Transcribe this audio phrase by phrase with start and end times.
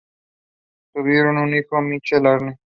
[0.95, 2.57] Tuvieron un hijo, Michael Arne.